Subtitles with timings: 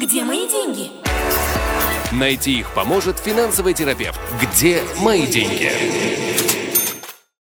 [0.00, 0.88] Где мои деньги?
[2.10, 4.18] Найти их поможет финансовый терапевт.
[4.40, 5.68] Где мои деньги?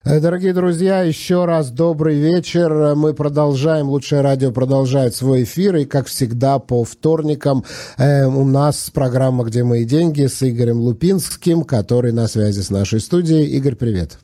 [0.05, 2.95] Э, Дорогие друзья, еще раз добрый вечер.
[2.95, 5.75] Мы продолжаем, лучшее радио продолжает свой эфир.
[5.75, 7.65] И, как всегда, по вторникам
[7.97, 13.01] э, у нас программа «Где мои деньги» с Игорем Лупинским, который на связи с нашей
[13.01, 13.47] студией.
[13.57, 14.17] Игорь, привет.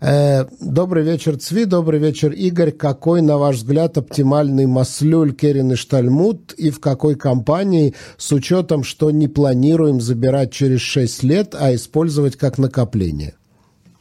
[0.00, 1.64] Э, добрый вечер, Цви.
[1.64, 2.72] Добрый вечер, Игорь.
[2.72, 8.82] Какой, на ваш взгляд, оптимальный маслюль Керин и Штальмут и в какой компании, с учетом,
[8.82, 13.34] что не планируем забирать через 6 лет, а использовать как накопление?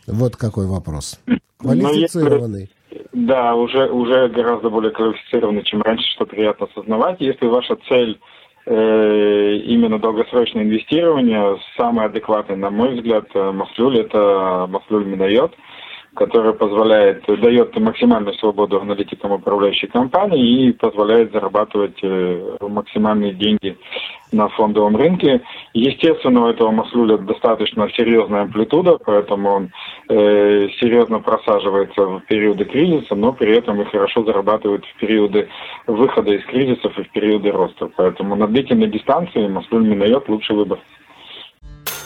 [0.08, 1.20] Вот какой вопрос.
[1.58, 2.70] Квалифицированный.
[3.14, 7.18] Да, уже, уже гораздо более квалифицированный, чем раньше, что приятно осознавать.
[7.20, 8.20] Если ваша цель
[8.66, 15.54] э, именно долгосрочное инвестирование, самый адекватный, на мой взгляд, Маслюль, это Маслюль Минайот–
[16.20, 23.78] который позволяет, дает максимальную свободу аналитикам управляющей компании и позволяет зарабатывать э, максимальные деньги
[24.34, 25.42] на фондовом рынке.
[25.74, 29.72] Естественно, у этого маслюля достаточно серьезная амплитуда, поэтому он
[30.10, 35.48] э, серьезно просаживается в периоды кризиса, но при этом и хорошо зарабатывает в периоды
[35.88, 37.90] выхода из кризисов и в периоды роста.
[37.96, 40.80] Поэтому на длительной дистанции маслюль Минайот лучший выбор.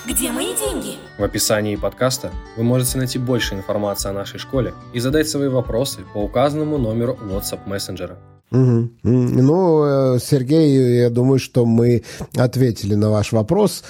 [0.05, 0.97] Где мои деньги?
[1.17, 6.01] В описании подкаста вы можете найти больше информации о нашей школе и задать свои вопросы
[6.13, 8.17] по указанному номеру WhatsApp мессенджера.
[8.51, 8.89] Угу.
[9.03, 12.03] Ну, Сергей, я думаю, что мы
[12.35, 13.85] ответили на ваш вопрос.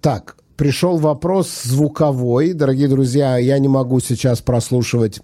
[0.00, 2.54] Так, пришел вопрос звуковой.
[2.54, 5.20] Дорогие друзья, я не могу сейчас прослушивать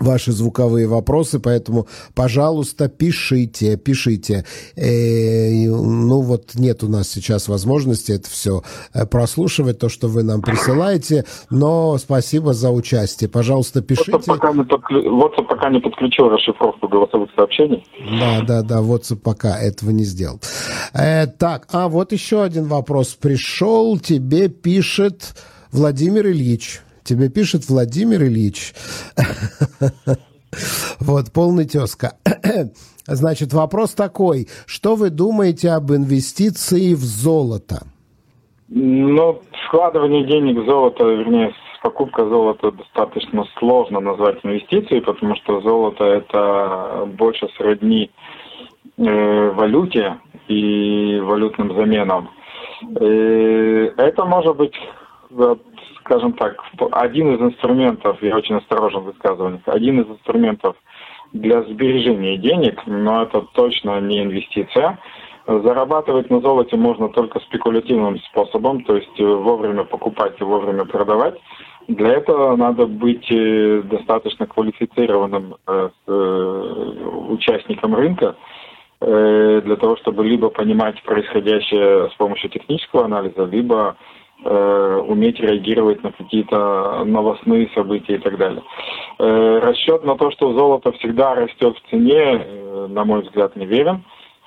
[0.00, 4.44] ваши звуковые вопросы, поэтому, пожалуйста, пишите, пишите.
[4.76, 8.62] Э, ну вот нет у нас сейчас возможности это все
[9.10, 13.28] прослушивать, то, что вы нам присылаете, но спасибо за участие.
[13.28, 14.12] Пожалуйста, пишите.
[14.12, 15.20] WhatsApp пока не, подклю...
[15.20, 17.84] WhatsApp пока не подключил расшифровку голосовых сообщений.
[18.18, 20.40] Да, да, да, WhatsApp пока этого не сделал.
[20.94, 25.34] Э, так, а вот еще один вопрос пришел, тебе пишет
[25.72, 26.80] Владимир Ильич.
[27.10, 28.72] Тебе пишет Владимир Ильич.
[31.00, 32.12] Вот, полный тезка.
[33.06, 34.46] Значит, вопрос такой.
[34.66, 37.82] Что вы думаете об инвестиции в золото?
[38.68, 46.04] Ну, вкладывание денег в золото, вернее, покупка золота достаточно сложно назвать инвестицией, потому что золото
[46.04, 48.10] это больше сродни
[48.98, 50.16] э, валюте
[50.46, 52.30] и валютным заменам.
[53.00, 54.74] Э, это может быть
[56.00, 56.62] скажем так,
[56.92, 60.76] один из инструментов, я очень осторожен в высказываниях, один из инструментов
[61.32, 64.98] для сбережения денег, но это точно не инвестиция.
[65.46, 71.40] Зарабатывать на золоте можно только спекулятивным способом, то есть вовремя покупать и вовремя продавать.
[71.88, 76.12] Для этого надо быть э, достаточно квалифицированным э, э,
[77.30, 78.36] участником рынка,
[79.02, 83.96] для того, чтобы либо понимать происходящее с помощью технического анализа, либо
[84.42, 88.62] Э, уметь реагировать на какие-то новостные события и так далее.
[89.18, 93.66] Э, расчет на то, что золото всегда растет в цене, э, на мой взгляд, не
[93.66, 94.02] верен.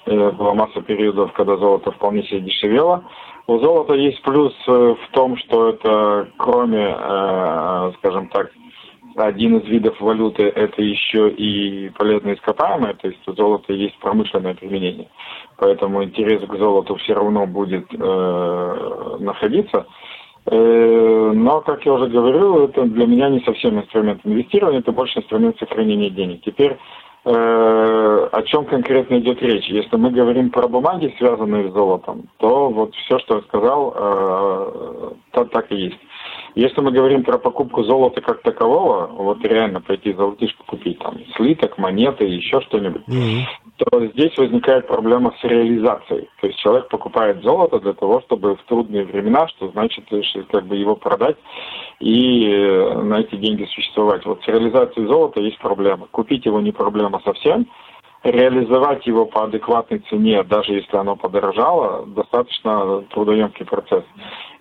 [0.05, 3.05] Была масса периодов, когда золото вполне себе дешевело.
[3.47, 6.93] У золота есть плюс в том, что это кроме,
[7.99, 8.51] скажем так,
[9.15, 14.53] один из видов валюты это еще и полезные ископаемые, то есть у золота есть промышленное
[14.55, 15.09] применение
[15.57, 19.85] поэтому интерес к золоту все равно будет э, находиться.
[20.45, 25.19] Э, но, как я уже говорил, это для меня не совсем инструмент инвестирования, это больше
[25.19, 26.41] инструмент сохранения денег.
[26.43, 26.77] Теперь
[27.25, 29.67] э, о чем конкретно идет речь?
[29.67, 35.11] Если мы говорим про бумаги, связанные с золотом, то вот все, что я сказал, э,
[35.31, 35.99] так, так и есть.
[36.55, 41.77] Если мы говорим про покупку золота как такового, вот реально пойти золотишко купить, там, слиток,
[41.77, 43.43] монеты, еще что-нибудь, mm-hmm.
[43.77, 46.29] то здесь возникает проблема с реализацией.
[46.41, 50.05] То есть человек покупает золото для того, чтобы в трудные времена, что значит,
[50.51, 51.37] как бы его продать
[51.99, 54.25] и э, на эти деньги существовать.
[54.25, 56.07] Вот с реализацией золота есть проблема.
[56.11, 57.67] Купить его не проблема совсем,
[58.23, 64.03] реализовать его по адекватной цене, даже если оно подорожало, достаточно трудоемкий процесс.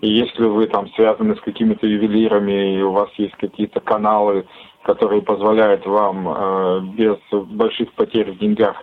[0.01, 4.47] И если вы там связаны с какими-то ювелирами, и у вас есть какие-то каналы,
[4.83, 8.77] которые позволяют вам э, без больших потерь в деньгах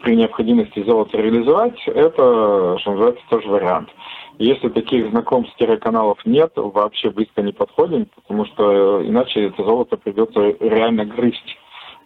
[0.00, 3.90] при необходимости золото реализовать, это, что называется, тоже вариант.
[4.38, 11.04] Если таких знакомств-каналов нет, вообще близко не подходим, потому что иначе это золото придется реально
[11.04, 11.58] грызть.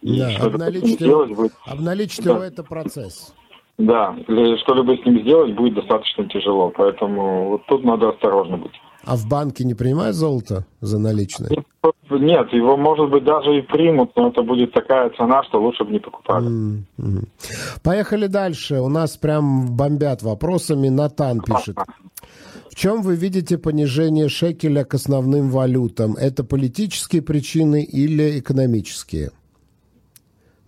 [0.07, 1.53] Да, обналичить, его, будет...
[1.65, 2.33] обналичить да.
[2.33, 3.35] его это процесс.
[3.79, 8.73] Да, что-либо с ним сделать будет достаточно тяжело, поэтому вот тут надо осторожно быть.
[9.05, 11.65] А в банке не принимают золото за наличные?
[12.09, 15.93] Нет, его, может быть, даже и примут, но это будет такая цена, что лучше бы
[15.93, 16.47] не покупали.
[16.49, 17.29] Mm-hmm.
[17.83, 18.81] Поехали дальше.
[18.81, 20.89] У нас прям бомбят вопросами.
[20.89, 21.77] Натан пишет.
[22.71, 26.15] В чем вы видите понижение шекеля к основным валютам?
[26.15, 29.31] Это политические причины или экономические?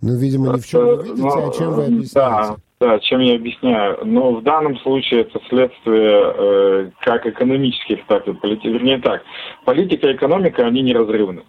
[0.01, 2.13] Ну, видимо, ни в чем не видите, а чем вы объясняете?
[2.15, 3.99] Да, да, чем я объясняю.
[4.05, 8.73] Но в данном случае это следствие э, как экономических, так и политических.
[8.73, 9.23] Вернее так,
[9.65, 11.43] политика и экономика, они неразрывны.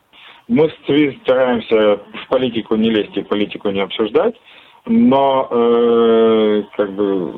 [0.49, 0.69] Мы
[1.23, 4.35] стараемся в политику не лезть и политику не обсуждать,
[4.85, 7.35] но э, как бы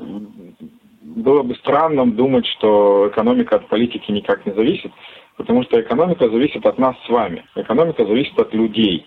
[1.02, 4.92] было бы странным думать, что экономика от политики никак не зависит,
[5.36, 7.44] потому что экономика зависит от нас с вами.
[7.54, 9.06] Экономика зависит от людей.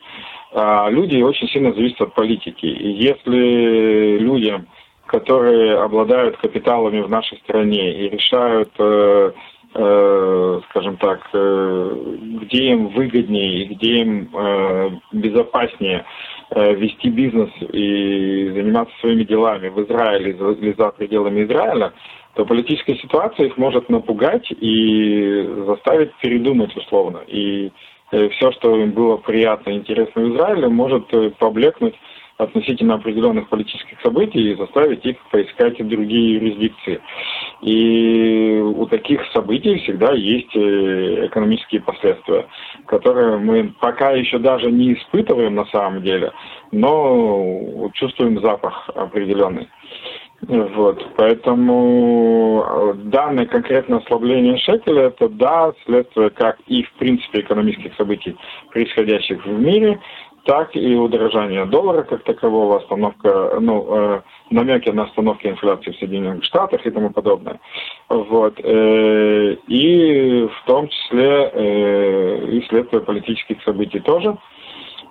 [0.58, 2.66] А люди очень сильно зависят от политики.
[2.66, 4.68] И если людям,
[5.06, 9.32] которые обладают капиталами в нашей стране и решают, э,
[9.74, 11.96] э, скажем так, э,
[12.44, 16.06] где им выгоднее и где им э, безопаснее
[16.52, 21.92] э, вести бизнес и заниматься своими делами в Израиле или за пределами Израиля,
[22.36, 27.20] то политическая ситуация их может напугать и заставить передумать условно.
[27.28, 27.74] И
[28.10, 31.96] все, что им было приятно и интересно в Израиле, может э, поблекнуть
[32.38, 37.00] относительно определенных политических событий и заставить их поискать другие юрисдикции.
[37.62, 42.46] И у таких событий всегда есть э, экономические последствия,
[42.88, 46.32] которые мы пока еще даже не испытываем на самом деле,
[46.72, 49.70] но чувствуем запах определенный.
[50.42, 57.96] Вот, поэтому э, данное конкретное ослабление шекеля– это, да, следствие как и, в принципе, экономических
[57.96, 58.36] событий,
[58.70, 60.00] происходящих в мире,
[60.44, 64.22] так и удорожание доллара как такового, остановка, ну, э,
[64.52, 67.60] намеки на остановку инфляции в Соединенных Штатах и тому подобное.
[68.10, 68.60] Вот.
[68.60, 74.38] Э, и в том числе э, и следствие политических событий тоже.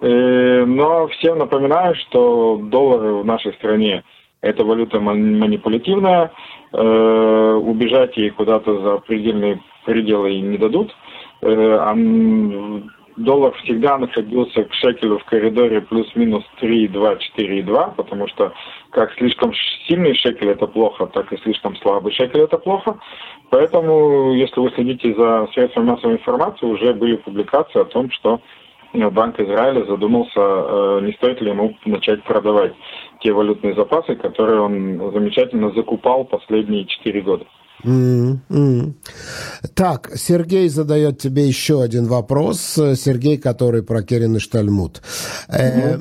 [0.01, 4.05] Э, но всем напоминаю, что доллары в нашей стране–
[4.45, 6.31] эта валюта манипулятивная,
[6.73, 10.95] э, убежать ей куда-то за предельные пределы не дадут.
[11.43, 11.95] Э,
[13.17, 18.53] доллар всегда находился к шекелю в коридоре плюс-минус 3,2, 4,2, потому что
[18.91, 19.53] как слишком
[19.87, 22.99] сильный шекель это плохо, так и слишком слабый шекель это плохо.
[23.51, 28.41] Поэтому, если вы следите за средствами массовой информации, уже были публикации о том, что
[28.95, 32.75] Банк Израиля задумался, э, не стоит ли ему начать продавать
[33.25, 37.45] те валютные запасы, которые он замечательно закупал последние четыре года.
[37.83, 38.93] Mm-hmm.
[39.75, 42.61] Так, Сергей задает тебе еще один вопрос.
[42.61, 45.03] Сергей, который про Керен и Штальмут.
[45.49, 45.57] Mm-hmm.
[45.59, 45.99] Э,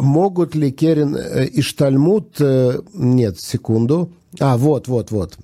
[0.00, 2.40] могут ли Керен э, и Штальмут...
[2.40, 4.12] Э, нет, секунду.
[4.40, 5.36] А, вот, вот, вот.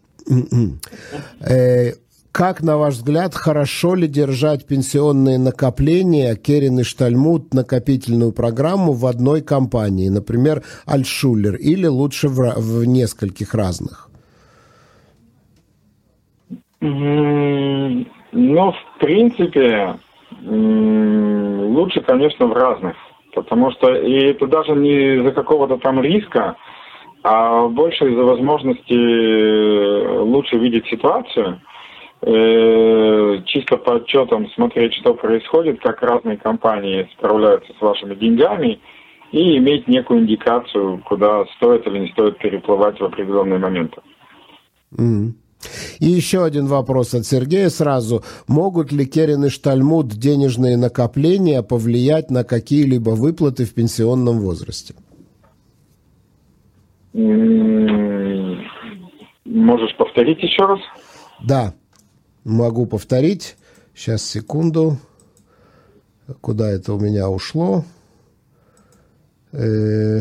[1.40, 1.92] Э,
[2.38, 9.06] как, на ваш взгляд, хорошо ли держать пенсионные накопления, Керин и Штальмут, накопительную программу в
[9.06, 14.08] одной компании, например, Альшулер, или лучше в, в нескольких разных?
[16.80, 19.96] Ну, в принципе,
[20.40, 22.94] лучше, конечно, в разных.
[23.34, 26.54] Потому что и это даже не из-за какого-то там риска,
[27.24, 31.60] а больше из-за возможности лучше видеть ситуацию
[32.20, 38.80] Э, чисто по отчетам смотреть, что происходит, как разные компании справляются с вашими деньгами
[39.30, 44.00] и иметь некую индикацию, куда стоит или не стоит переплывать в определенные моменты.
[44.96, 45.34] Mm.
[46.00, 48.24] И еще один вопрос от Сергея сразу.
[48.48, 54.94] Могут ли Керен и Штальмут денежные накопления повлиять на какие-либо выплаты в пенсионном возрасте?
[59.44, 60.80] Можешь повторить еще раз?
[61.44, 61.74] Да.
[62.44, 63.56] Могу повторить.
[63.94, 64.96] Сейчас, секунду.
[66.40, 67.84] Куда это у меня ушло?
[69.52, 70.20] Э,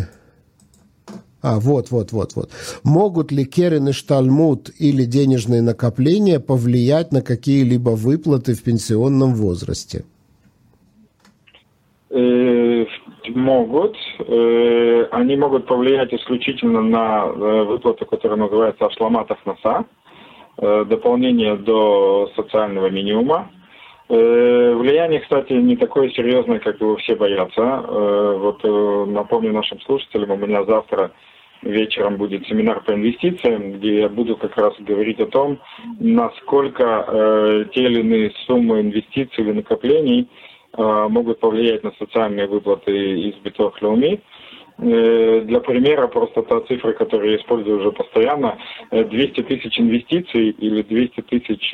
[1.42, 2.50] а, вот, вот, вот, вот.
[2.84, 10.06] Могут ли Керен и Штальмут или денежные накопления повлиять на какие-либо выплаты в пенсионном возрасте?
[12.10, 12.86] Э,
[13.30, 13.96] могут.
[14.20, 19.86] Э, они могут повлиять исключительно на выплату, которая называется Ашламатов НАСА,
[20.58, 23.52] дополнение до социального минимума.
[24.10, 27.62] Влияние, кстати, не такое серьезное, как его все боятся.
[27.62, 28.64] Вот
[29.08, 31.12] напомню нашим слушателям, у меня завтра
[31.62, 35.60] вечером будет семинар по инвестициям, где я буду как раз говорить о том,
[36.00, 40.28] насколько те или иные суммы инвестиций или накоплений–
[40.78, 44.14] Э, могут повлиять на социальные выплаты из биток Леуми.
[44.14, 44.20] Э,
[44.78, 48.58] для примера, просто та цифра, которую я использую уже постоянно,
[48.92, 51.72] 200 э, тысяч инвестиций или 200 тысяч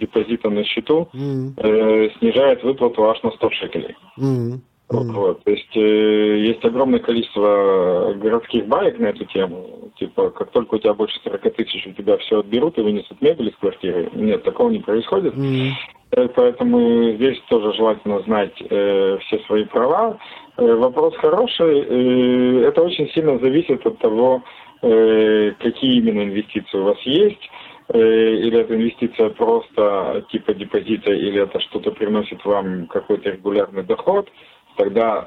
[0.00, 2.18] депозита на счету mm-hmm.
[2.18, 3.96] снижает выплату аж на 100 шекелей.
[4.18, 4.60] Mm-hmm.
[4.90, 9.92] Вот, то есть э, есть огромное количество городских баек на эту тему.
[9.96, 13.50] Типа, как только у тебя больше 40 тысяч, у тебя все отберут и вынесут мебель
[13.50, 14.10] из квартиры.
[14.14, 15.34] Нет, такого не происходит.
[15.34, 16.32] Mm-hmm.
[16.34, 20.18] Поэтому здесь тоже желательно знать э, все свои права.
[20.60, 21.80] Э, вопрос хороший.
[21.80, 24.42] Э, это очень сильно зависит от того,
[24.82, 27.50] э, какие именно инвестиции у вас есть
[27.92, 34.28] или это инвестиция просто типа депозита, или это что-то приносит вам какой-то регулярный доход
[34.76, 35.26] тогда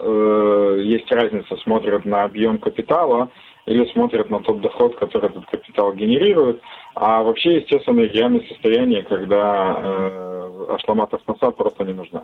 [0.80, 3.30] есть разница, смотрят на объем капитала
[3.66, 6.62] или смотрят на тот доход, который этот капитал генерирует.
[6.96, 12.24] А вообще, естественно, идеальное состояние, когда э, ашламат Аснасад просто не нужна.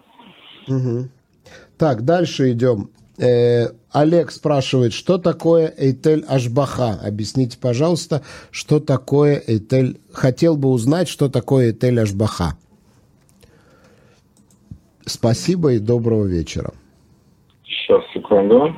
[1.78, 2.90] Так, дальше идем.
[3.20, 7.00] Э, Олег спрашивает, что такое Эйтель Ашбаха?
[7.04, 8.22] Объясните, пожалуйста,
[8.52, 10.00] что такое Эйтель...
[10.14, 12.54] Хотел бы узнать, что такое Эйтель Ашбаха.
[15.06, 16.72] Спасибо и доброго вечера.
[17.66, 18.74] Сейчас, секунду.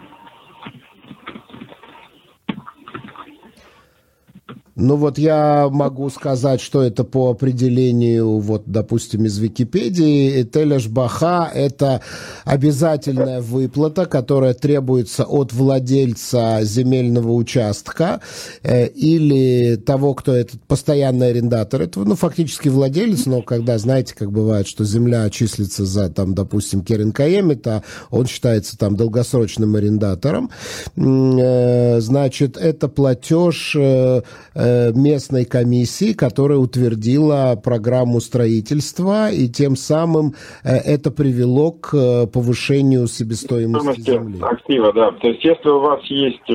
[4.81, 10.41] Ну вот я могу сказать, что это по определению, вот, допустим, из Википедии.
[10.41, 12.01] Этелеш Баха– это
[12.45, 18.21] обязательная выплата, которая требуется от владельца земельного участка
[18.63, 21.83] э, или того, кто этот постоянный арендатор.
[21.83, 26.81] Это, ну, фактически владелец, но когда, знаете, как бывает, что земля числится за, там, допустим,
[26.81, 30.49] Керен то он считается там долгосрочным арендатором.
[30.95, 34.21] Э, значит, это платеж э,
[34.53, 42.27] Э, местной комиссии, которая утвердила программу строительства, и тем самым э, это привело к э,
[42.27, 44.39] повышению себестоимости земли.
[44.41, 45.11] Актива, да.
[45.11, 46.49] То есть если у вас есть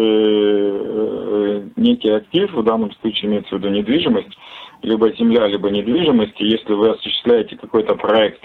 [1.77, 4.31] некий актив, в данном случае имеется в виду недвижимость,
[4.83, 8.43] либо земля, либо недвижимость, если вы осуществляете какой-то проект,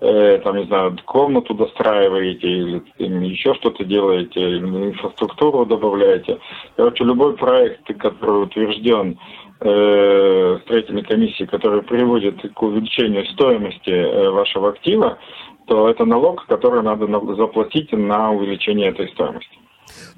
[0.00, 6.38] э, там, не знаю, комнату достраиваете или, или еще что-то делаете, или инфраструктуру добавляете.
[6.76, 9.18] Короче, любой проект, который утвержден
[9.60, 15.18] э, строительной комиссией, который приводит к увеличению стоимости э, вашего актива,
[15.66, 19.63] то это налог, который надо заплатить на увеличение этой стоимости.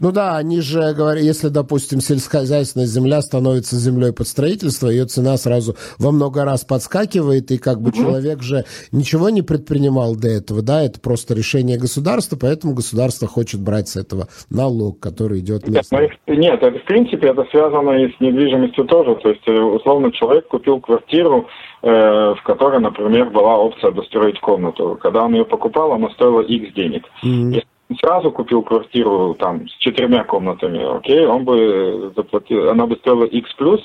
[0.00, 5.36] Ну да, они же говорят, если, допустим, сельскохозяйственная земля становится землей под строительство, ее цена
[5.36, 7.96] сразу во много раз подскакивает, и как бы угу.
[7.96, 13.60] человек же ничего не предпринимал до этого, да, это просто решение государства, поэтому государство хочет
[13.60, 16.00] брать с этого налог, который идет местным.
[16.00, 19.52] Нет, ну, нет это, в принципе, это связано и с недвижимостью тоже, то есть, э,
[19.52, 21.48] условно, человек купил квартиру,
[21.82, 24.98] э, в которой, например, была опция достроить комнату.
[25.00, 27.04] Когда он ее покупал, она стоила X денег.
[27.24, 27.62] Mm-hmm
[28.00, 33.52] сразу купил квартиру там с четырьмя комнатами, окей, он бы заплатил, она бы стоила X
[33.54, 33.80] плюс,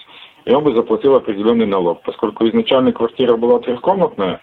[0.45, 2.01] и он бы заплатил определенный налог.
[2.03, 4.41] Поскольку изначально квартира была трехкомнатная,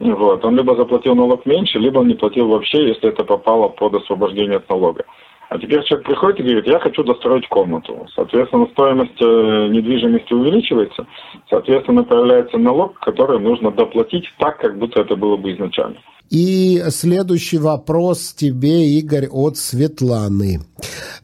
[0.00, 3.94] вот, он либо заплатил налог меньше, либо он не платил вообще, если это попало под
[3.94, 5.04] освобождение от налога.
[5.48, 8.06] А теперь человек приходит и говорит, я хочу достроить комнату.
[8.14, 11.06] Соответственно, стоимость э, недвижимости увеличивается,
[11.48, 15.96] соответственно, появляется налог, который нужно доплатить так, как будто это было бы изначально.
[16.30, 20.60] И следующий вопрос тебе, Игорь, от Светланы.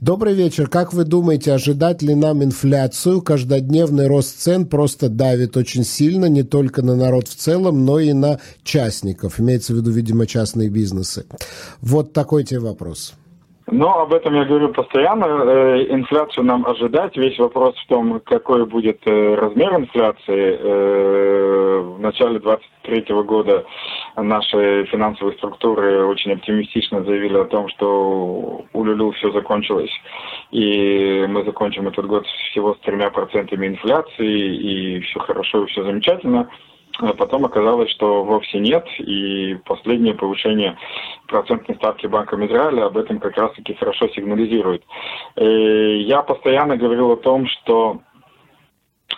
[0.00, 0.68] Добрый вечер.
[0.68, 3.22] Как вы думаете, ожидать ли нам инфляцию?
[3.22, 8.12] Каждодневный рост цен просто давит очень сильно не только на народ в целом, но и
[8.12, 9.40] на частников.
[9.40, 11.26] Имеется в виду, видимо, частные бизнесы.
[11.80, 13.14] Вот такой тебе вопрос.
[13.70, 15.24] Но об этом я говорю постоянно.
[15.24, 17.16] Э, инфляцию нам ожидать.
[17.16, 20.58] Весь вопрос в том, какой будет э, размер инфляции.
[20.60, 23.64] Э, в начале 2023 года
[24.16, 29.92] наши финансовые структуры очень оптимистично заявили о том, что у Люлю все закончилось.
[30.50, 35.84] И мы закончим этот год всего с тремя процентами инфляции, и все хорошо, и все
[35.84, 36.48] замечательно.
[37.02, 40.76] А потом оказалось, что вовсе нет, и последнее повышение
[41.28, 44.84] процентной ставки Банком Израиля об этом как раз-таки хорошо сигнализирует.
[45.36, 48.00] Э, я постоянно говорил о том, что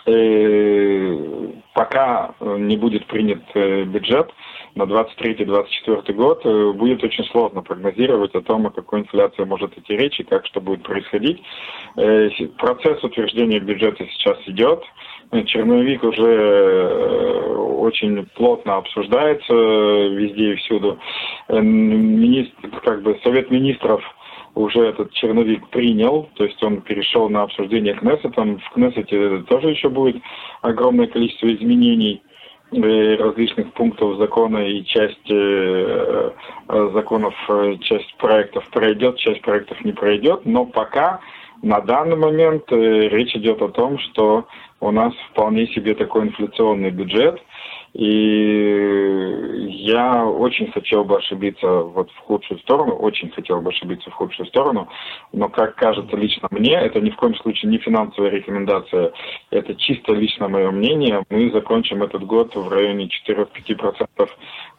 [0.05, 4.31] э, пока не будет принят э, бюджет
[4.75, 6.43] на 23-24 год,
[6.75, 10.61] будет очень сложно прогнозировать о том, о какой инфляции может идти речь и как что
[10.61, 11.43] будет происходить.
[12.57, 14.83] Процесс утверждения бюджета сейчас идет.
[15.41, 20.99] Черновик уже э, очень плотно обсуждается везде и всюду.
[21.47, 24.01] Э, министр, как бы Совет министров
[24.55, 28.59] уже этот черновик принял, то есть он перешел на обсуждение Кнессетом.
[28.59, 30.17] В Кнессете тоже еще будет
[30.61, 32.21] огромное количество изменений
[32.71, 36.31] э, различных пунктов закона и часть э,
[36.93, 37.33] законов,
[37.81, 41.19] часть проектов пройдет, часть проектов не пройдет, но пока
[41.63, 42.75] на данный момент э,
[43.07, 44.45] речь идет о том, что
[44.83, 47.41] у нас вполне себе такой инфляционный бюджет,
[47.93, 54.13] и я очень хотел бы ошибиться вот в худшую сторону, очень хотел бы ошибиться в
[54.13, 54.89] худшую сторону,
[55.31, 59.13] но как кажется лично мне, это ни в коем случае не финансовая рекомендация,
[59.51, 64.29] это чисто лично мое мнение, мы закончим этот год в районе 4-5%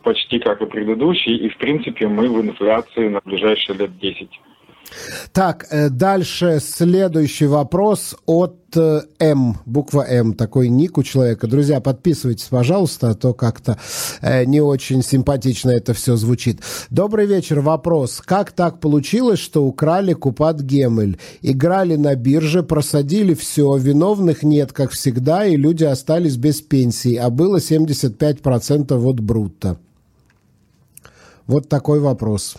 [0.02, 4.28] почти как и предыдущий, и в принципе мы в инфляции на ближайшие лет 10.
[5.32, 11.46] Так, э, дальше следующий вопрос от э, М, буква М, такой ник у человека.
[11.46, 13.78] Друзья, подписывайтесь, пожалуйста, а то как-то
[14.20, 16.60] э, не очень симпатично это все звучит.
[16.90, 18.22] Добрый вечер, вопрос.
[18.24, 21.18] Как так получилось, что украли Купат Гемель?
[21.42, 27.30] Играли на бирже, просадили все, виновных нет, как всегда, и люди остались без пенсии, а
[27.30, 29.78] было 75% от брутто.
[31.46, 32.56] Вот такой вопрос.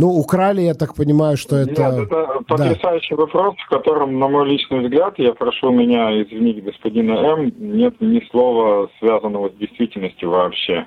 [0.00, 1.82] Ну, украли, я так понимаю, что это...
[1.82, 3.22] Нет, это потрясающий да.
[3.22, 8.20] вопрос, в котором, на мой личный взгляд, я прошу меня извинить господина М, нет ни
[8.30, 10.86] слова, связанного с действительностью вообще.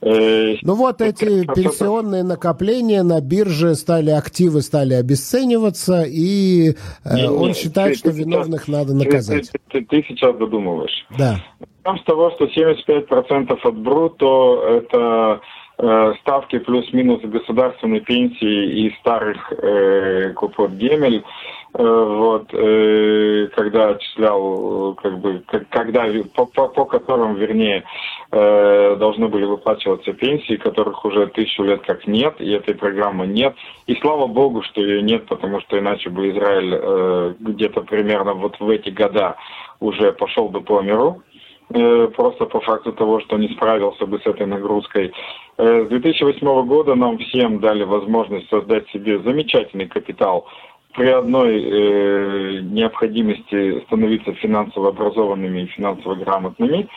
[0.00, 7.28] Э, ну вот эти пенсионные накопления на бирже стали, активы стали обесцениваться, и э, не,
[7.28, 9.50] он не, считает, ты, что ты виновных сейчас, надо наказать.
[9.50, 11.06] Ты, ты, ты, сейчас додумываешь.
[11.18, 11.44] Да.
[11.84, 15.40] Начнем с того, что 75% от бруто– это
[16.20, 21.22] ставки плюс-минус государственной пенсии и старых э, купот Гемель,
[21.74, 27.84] э, вот, э, когда отчислял, как бы, когда, по, по, по которым, вернее,
[28.32, 33.54] э, должны были выплачиваться пенсии, которых уже тысячу лет как нет, и этой программы нет.
[33.86, 38.58] И слава богу, что ее нет, потому что иначе бы Израиль э, где-то примерно вот
[38.58, 39.36] в эти года
[39.78, 41.22] уже пошел бы по миру.
[41.70, 45.12] Э, просто по факту того, что не справился бы с этой нагрузкой.
[45.58, 50.46] Э, с 2008 года нам всем дали возможность создать себе замечательный капитал
[50.94, 56.88] при одной э, необходимости становиться финансово образованными и финансово грамотными.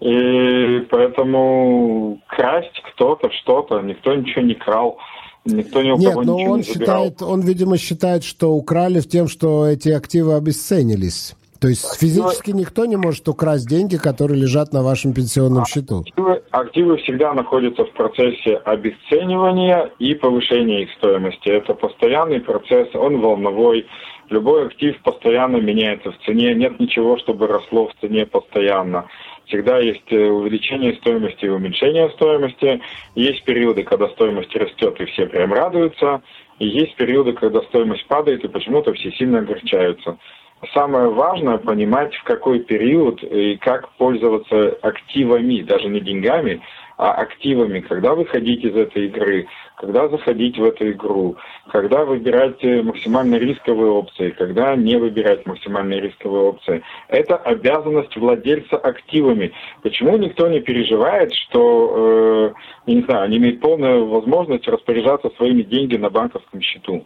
[0.00, 4.98] И поэтому красть кто-то что-то, никто ничего не крал.
[5.44, 7.04] Никто ни у Нет, кого но ничего он не забирал.
[7.04, 11.34] считает, он, видимо, считает, что украли в тем, что эти активы обесценились.
[11.60, 16.00] То есть физически никто не может украсть деньги, которые лежат на вашем пенсионном счету?
[16.00, 21.48] Активы, активы всегда находятся в процессе обесценивания и повышения их стоимости.
[21.48, 23.86] Это постоянный процесс, он волновой.
[24.30, 26.54] Любой актив постоянно меняется в цене.
[26.54, 29.06] Нет ничего, чтобы росло в цене постоянно.
[29.46, 32.80] Всегда есть э, увеличение стоимости и уменьшение стоимости.
[33.14, 36.22] Есть периоды, когда стоимость растет и все прям радуются.
[36.58, 40.18] И есть периоды, когда стоимость падает и почему-то все сильно огорчаются
[40.74, 46.62] самое важное понимать, в какой период и как пользоваться активами, даже не деньгами,
[46.96, 51.36] а активами, когда выходить из этой игры, когда заходить в эту игру,
[51.70, 56.82] когда выбирать максимально рисковые опции, когда не выбирать максимально рисковые опции.
[57.06, 59.52] Это обязанность владельца активами.
[59.82, 62.54] Почему никто не переживает, что,
[62.86, 67.04] э, не знаю, они имеют полную возможность распоряжаться своими деньгами на банковском счету?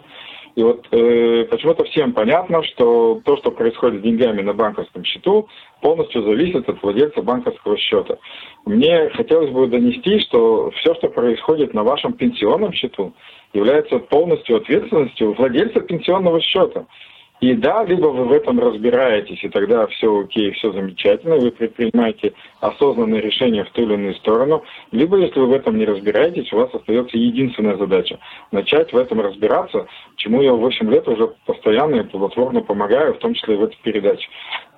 [0.54, 5.48] И вот э, почему-то всем понятно, что то, что происходит с деньгами на банковском счету,
[5.80, 8.18] полностью зависит от владельца банковского счета.
[8.66, 13.14] Мне хотелось бы донести, что все, что происходит на вашем пенсионном счету,
[13.54, 16.86] является полностью ответственностью владельца пенсионного счета.
[17.42, 22.34] И да, либо вы в этом разбираетесь, и тогда все окей, все замечательно, вы предпринимаете
[22.60, 26.58] осознанное решение в ту или иную сторону, либо если вы в этом не разбираетесь, у
[26.58, 28.20] вас остается единственная задача–
[28.52, 33.34] начать в этом разбираться, чему я 8 лет уже постоянно и плодотворно помогаю, в том
[33.34, 34.28] числе и в этой передаче.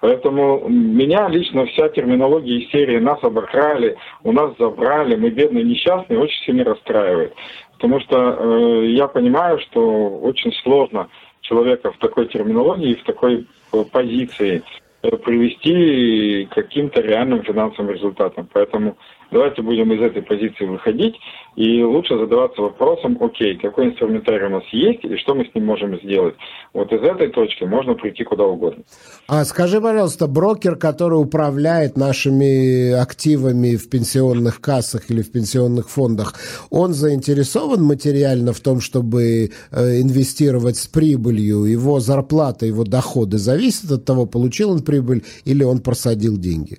[0.01, 6.19] Поэтому меня лично вся терминология из серии «нас обокрали», «у нас забрали», «мы бедные несчастные»
[6.19, 7.35] очень сильно расстраивает.
[7.75, 11.11] Потому что э, я понимаю, что очень сложно
[11.45, 14.63] человека в такой терминологии, в такой э, позиции
[15.03, 18.49] э, привести к каким-то реальным финансовым результатам.
[18.53, 18.97] Поэтому
[19.35, 21.17] давайте будем из этой позиции выходить
[21.57, 25.67] и лучше задаваться вопросом, окей, какой инструментарий у нас есть и что мы с ним
[25.67, 26.35] можем сделать.
[26.73, 28.85] Вот из этой точки можно прийти куда угодно.
[29.29, 36.35] А скажи, пожалуйста, брокер, который управляет нашими активами в пенсионных кассах или в пенсионных фондах,
[36.71, 41.65] он заинтересован материально в том, чтобы э, инвестировать с прибылью?
[41.65, 46.79] Его зарплата, его доходы зависят от того, получил он прибыль или он просадил деньги?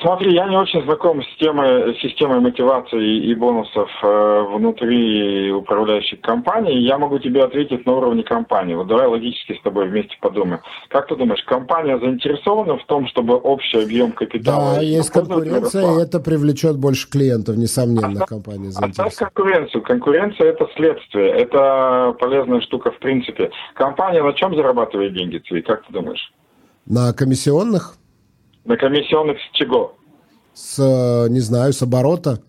[0.00, 6.82] Смотри, я не очень знаком с темой, системой мотивации и бонусов э, внутри управляющих компаний.
[6.82, 8.74] Я могу тебе ответить на уровне компании.
[8.74, 10.60] Вот давай логически с тобой вместе подумаем.
[10.88, 14.76] Как ты думаешь, компания заинтересована в том, чтобы общий объем капитала...
[14.76, 19.08] Да, есть конкуренция, и это привлечет больше клиентов, несомненно, а компания заинтересована.
[19.08, 19.82] Оставь конкуренцию.
[19.82, 23.50] Конкуренция– это следствие, это полезная штука в принципе.
[23.74, 26.32] Компания на чем зарабатывает деньги, Цви, как ты думаешь?
[26.86, 27.96] На комиссионных?
[28.64, 29.94] На комиссионных с чего?
[30.54, 32.40] С, э, не знаю, с оборота?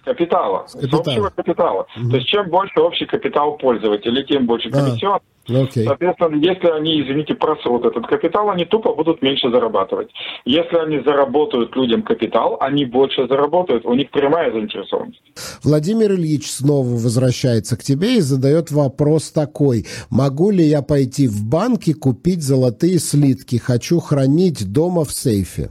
[0.00, 0.66] С капитала.
[0.66, 1.02] С, капитала.
[1.02, 1.86] с общего капитала.
[1.96, 2.10] Угу.
[2.10, 5.20] То есть чем больше общий капитал пользователей, тем больше комиссион.
[5.48, 5.84] Okay.
[5.84, 10.08] Соответственно, если они, извините, просрут этот капитал, они тупо будут меньше зарабатывать.
[10.44, 13.84] Если они заработают людям капитал, они больше заработают.
[13.84, 15.20] У них прямая заинтересованность.
[15.64, 19.86] Владимир Ильич снова возвращается к тебе и задает вопрос такой.
[20.10, 23.56] Могу ли я пойти в банк и купить золотые слитки?
[23.56, 25.70] Хочу хранить дома в сейфе.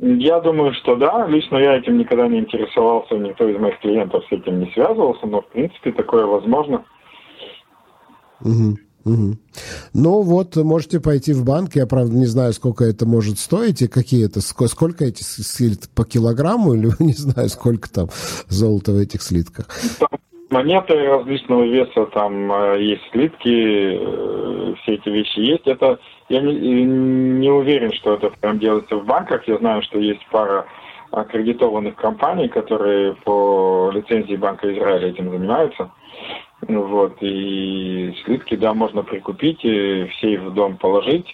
[0.00, 1.26] Я думаю, что да.
[1.28, 5.42] Лично я этим никогда не интересовался, никто из моих клиентов с этим не связывался, но
[5.42, 6.84] в принципе такое возможно.
[8.42, 8.78] Угу.
[9.04, 9.36] Угу.
[9.94, 11.74] Ну вот, можете пойти в банк.
[11.74, 16.04] Я, правда, не знаю, сколько это может стоить и какие это, сколько эти слитки по
[16.04, 18.08] килограмму или не знаю, сколько там
[18.48, 19.66] золота в этих слитках.
[20.50, 25.66] Монеты различного веса, там э, есть слитки, э, все эти вещи есть.
[25.66, 29.46] Это я не, не уверен, что это прям делается в банках.
[29.46, 30.66] Я знаю, что есть пара
[31.12, 35.90] аккредитованных компаний, которые по лицензии Банка Израиля этим занимаются.
[36.68, 41.26] Вот, и слитки, да, можно прикупить и в сейф в дом положить.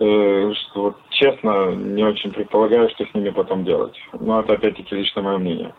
[0.00, 3.94] Э, что, вот, честно, не очень предполагаю, что с ними потом делать.
[4.20, 5.74] Но это опять-таки лично мое мнение.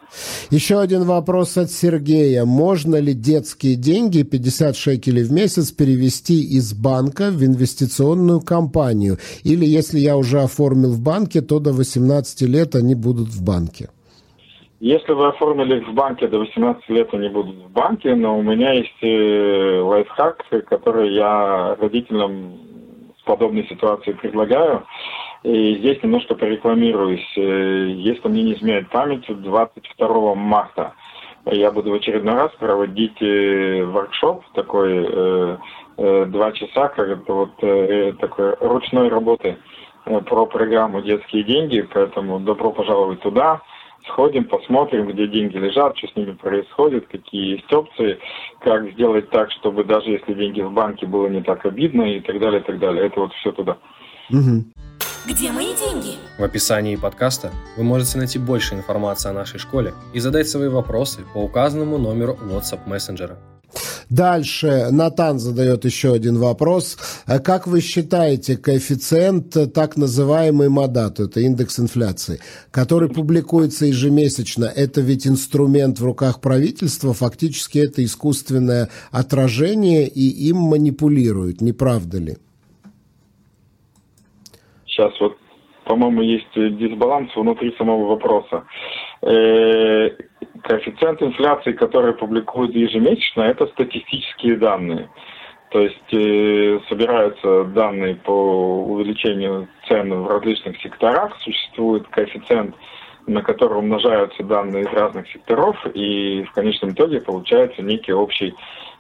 [0.50, 2.44] Еще один вопрос от Сергея.
[2.44, 9.18] Можно ли детские деньги, 50 шекелей в месяц, перевести из банка в инвестиционную компанию?
[9.44, 13.90] Или если я уже оформил в банке, то до 18 лет они будут в банке?
[14.80, 18.72] Если вы оформили в банке до 18 лет, они будут в банке, но у меня
[18.72, 22.60] есть э, лайфхак, который я родителям
[23.20, 24.86] в подобной ситуации предлагаю.
[25.44, 27.28] И здесь немножко порекламируюсь.
[27.36, 30.94] Э, если мне не изменяет память, 22 марта
[31.46, 35.58] я буду в очередной раз проводить э, воркшоп такой
[35.98, 39.58] два часа, как вот такой ручной работы
[40.06, 43.62] про программу «Детские деньги», поэтому добро пожаловать туда
[44.10, 48.20] сходим, посмотрим, где деньги лежат, что с ними происходит, какие есть опции,
[48.60, 52.40] как сделать так, чтобы даже если деньги в банке было не так обидно и так
[52.40, 53.06] далее, и так далее.
[53.06, 53.78] Это вот все туда.
[54.30, 54.66] Угу.
[55.30, 56.16] Где мои деньги?
[56.40, 61.20] В описании подкаста вы можете найти больше информации о нашей школе и задать свои вопросы
[61.36, 63.38] по указанному номеру WhatsApp мессенджера.
[64.10, 66.98] Дальше Натан задает еще один вопрос.
[67.28, 72.40] А как вы считаете коэффициент так называемый МАДАТ, это индекс инфляции,
[72.72, 80.58] который публикуется ежемесячно, это ведь инструмент в руках правительства, фактически это искусственное отражение, и им
[80.58, 82.38] манипулируют, не правда ли?
[85.00, 85.38] Сейчас вот,
[85.86, 88.66] по-моему, есть дисбаланс внутри самого вопроса.
[89.22, 90.10] Э,
[90.62, 95.10] коэффициент инфляции, который публикуют ежемесячно, это статистические данные.
[95.72, 102.76] То есть э, собираются данные по увеличению цен в различных секторах, существует коэффициент,
[103.26, 108.54] на который умножаются данные из разных секторов, и в конечном итоге получается некий общий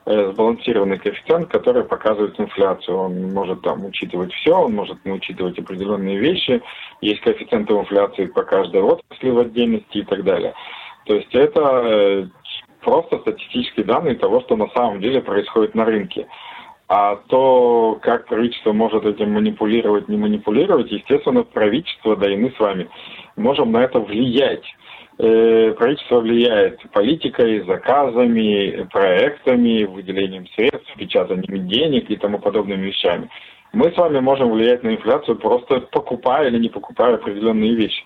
[0.05, 2.97] сбалансированный коэффициент, который показывает инфляцию.
[2.97, 6.61] Он может там учитывать все, он может не учитывать определенные вещи.
[7.01, 10.53] Есть коэффициенты инфляции по каждой отрасли в отдельности и так далее.
[11.05, 12.27] То есть это э,
[12.81, 16.27] просто статистические данные того, что на самом деле происходит на рынке.
[16.87, 22.59] А то, как правительство может этим манипулировать, не манипулировать, естественно, правительство, да и мы с
[22.59, 22.89] вами,
[23.35, 24.63] можем на это влиять.
[25.21, 33.29] Э, правительство влияет политикой, заказами, проектами, выделением средств, печатанием денег и тому подобными вещами.
[33.73, 38.01] Мы с вами можем влиять на инфляцию, просто покупая или не покупая определенные вещи.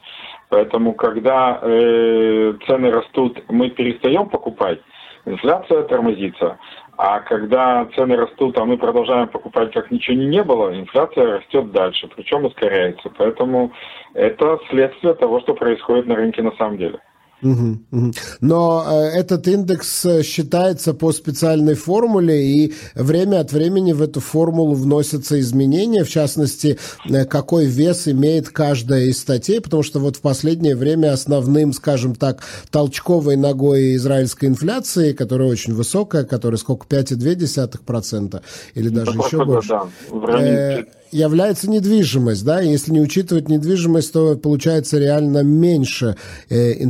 [0.49, 4.79] Поэтому, когда э, цены растут, мы перестаем покупать,
[5.25, 6.57] инфляция тормозится.
[6.95, 12.07] А когда цены растут, а мы продолжаем покупать, как ничего не было, инфляция растет дальше,
[12.15, 13.09] причем ускоряется.
[13.17, 13.71] Поэтому
[14.13, 16.99] это следствие того, что происходит на рынке на самом деле.
[17.43, 18.13] Угу, угу.
[18.39, 24.21] Но э, этот индекс э, считается по специальной формуле, и время от времени в эту
[24.21, 26.79] формулу вносятся изменения, в частности,
[27.09, 32.15] э, какой вес имеет каждая из статей, потому что вот в последнее время основным, скажем
[32.15, 38.41] так, толчковой ногой израильской инфляции, которая очень высокая, которая сколько, 5,2%
[38.75, 44.11] или даже да, еще больше, да, в районе является недвижимость, да, если не учитывать недвижимость,
[44.11, 46.17] то получается реально меньше
[46.49, 46.83] э,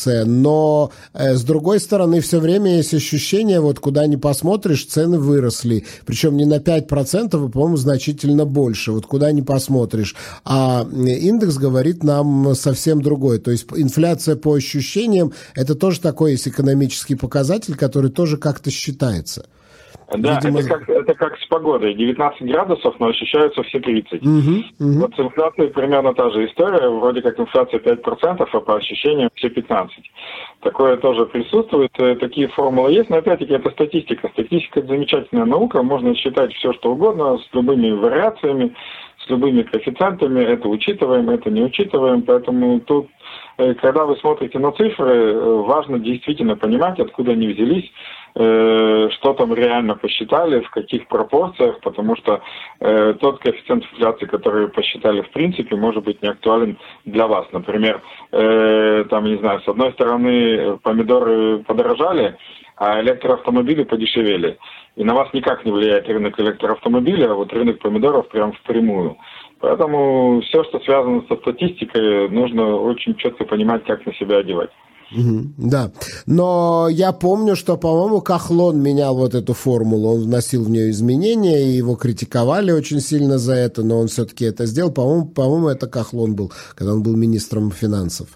[0.00, 5.18] инфляция, но э, с другой стороны все время есть ощущение, вот куда ни посмотришь, цены
[5.18, 11.56] выросли, причем не на 5%, а, по-моему, значительно больше, вот куда ни посмотришь, а индекс
[11.56, 17.74] говорит нам совсем другое, то есть инфляция по ощущениям, это тоже такой есть экономический показатель,
[17.74, 19.46] который тоже как-то считается.
[20.16, 20.60] Да, Видимо...
[20.60, 21.94] это, как, это как с погодой.
[21.94, 24.22] 19 градусов, но ощущаются все 30.
[24.22, 25.00] Угу, угу.
[25.00, 26.88] Вот с инфляцией примерно та же история.
[26.88, 29.88] Вроде как инфляция 5%, а по ощущениям все 15%.
[30.62, 31.92] Такое тоже присутствует.
[31.98, 34.28] Э, такие формулы есть, но опять-таки это статистика.
[34.32, 35.82] Статистика– это замечательная наука.
[35.82, 38.74] Можно считать все, что угодно, с любыми вариациями,
[39.24, 40.40] с любыми коэффициентами.
[40.40, 42.22] Это учитываем, это не учитываем.
[42.22, 43.08] Поэтому тут
[43.58, 47.90] э, когда вы смотрите на цифры, э, важно действительно понимать, откуда они взялись,
[48.34, 52.40] Э, что там реально посчитали, в каких пропорциях, потому что
[52.78, 57.46] э, тот коэффициент инфляции, который посчитали в принципе, может быть не актуален для вас.
[57.52, 62.36] Например, э, там, не знаю, с одной стороны помидоры подорожали,
[62.76, 64.58] а электроавтомобили подешевели.
[64.94, 69.16] И на вас никак не влияет рынок электроавтомобиля, а вот рынок помидоров прям впрямую.
[69.58, 74.70] Поэтому все, что связано со статистикой, нужно очень четко понимать, как на себя одевать.
[75.12, 75.92] Угу, да,
[76.26, 81.64] но я помню, что, по-моему, Кахлон менял вот эту формулу, он вносил в нее изменения,
[81.64, 84.92] и его критиковали очень сильно за это, но он все-таки это сделал.
[84.92, 88.28] По-моему, по-моему, это Кахлон был, когда он был министром финансов.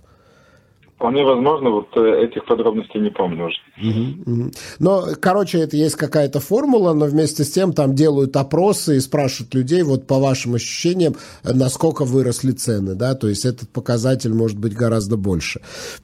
[0.97, 3.59] Вполне возможно, вот э, этих подробностей не помню уже.
[3.83, 4.51] Угу, угу.
[4.79, 9.55] Но, короче, это есть какая-то формула, но вместе с тем там делают опросы и спрашивают
[9.55, 14.75] людей, вот по вашим ощущениям, насколько выросли цены, да, то есть этот показатель может быть
[14.75, 15.61] гораздо больше.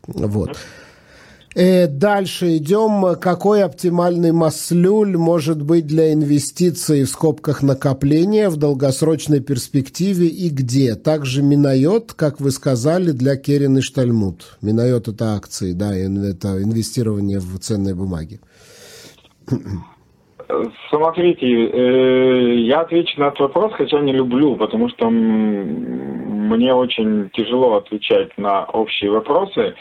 [0.07, 0.50] Вот.
[0.50, 0.59] Угу.
[1.54, 3.16] Э, дальше идем.
[3.20, 10.94] Какой оптимальный маслюль может быть для инвестиций в скобках накопления в долгосрочной перспективе и где?
[10.94, 14.58] Также Минайот, как вы сказали, для Керин и Штальмут.
[14.62, 18.40] Минайот– это акции, да, это инвестирование в ценные бумаги.
[20.88, 27.76] Смотрите, э, я отвечу на этот вопрос, хотя не люблю, потому что мне очень тяжело
[27.76, 29.74] отвечать на общие вопросы.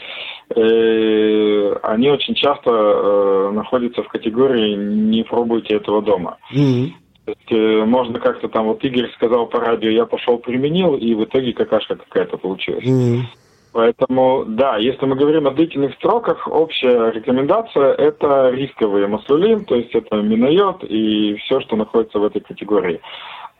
[0.54, 6.38] Э, они очень часто э, находятся в категории «не пробуйте этого дома».
[6.54, 6.90] Mm-hmm.
[7.26, 11.24] То есть, можно как-то там, вот Игорь сказал по радио, я пошел применил, и в
[11.24, 12.84] итоге какашка какая-то получилась.
[12.84, 13.39] Mm-hmm.
[13.72, 19.94] Поэтому, да, если мы говорим о длительных строках, общая рекомендация– это рисковые маслулин, то есть
[19.94, 23.00] это минойод и все, что находится в этой категории.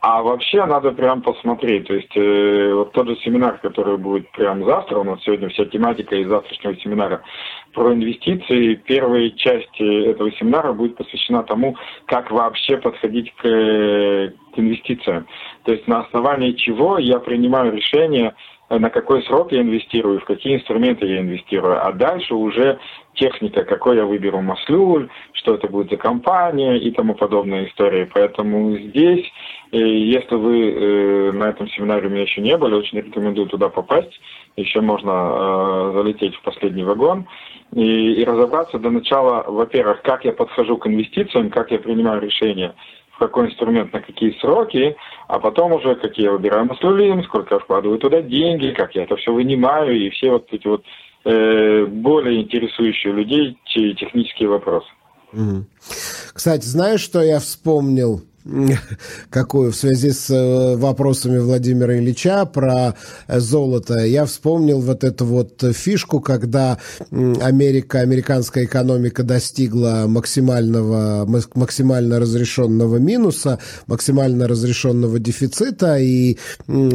[0.01, 4.65] А вообще надо прям посмотреть, то есть э, вот тот же семинар, который будет прям
[4.65, 7.21] завтра, у нас сегодня вся тематика из завтрашнего семинара
[7.71, 15.27] про инвестиции, первая часть этого семинара будет посвящена тому, как вообще подходить к, к инвестициям.
[15.65, 18.33] То есть на основании чего я принимаю решение–
[18.79, 22.79] на какой срок я инвестирую, в какие инструменты я инвестирую, а дальше уже
[23.13, 28.09] техника, какой я выберу маслюль, что это будет за компания и тому подобные истории.
[28.13, 29.25] Поэтому здесь,
[29.71, 33.69] э, если вы э, на этом семинаре у меня еще не были, очень рекомендую туда
[33.69, 34.19] попасть.
[34.55, 37.27] Еще можно э, залететь в последний вагон
[37.73, 42.73] и, и разобраться до начала, во-первых, как я подхожу к инвестициям, как я принимаю решения
[43.21, 44.95] какой инструмент на какие сроки,
[45.27, 49.15] а потом уже какие я выбираю маслулин, сколько я вкладываю туда деньги, как я это
[49.17, 50.83] все вынимаю и все вот эти вот
[51.25, 54.87] э, более интересующие людей технические вопросы.
[56.33, 58.21] Кстати, знаешь, что я вспомнил?
[59.29, 59.71] Какую?
[59.71, 62.95] В связи с э, вопросами Владимира Ильича про
[63.27, 66.77] э, золото, я вспомнил вот эту вот фишку, когда
[67.11, 71.25] Америка, американская экономика достигла максимального,
[71.55, 76.37] максимально разрешенного минуса, максимально разрешенного дефицита, и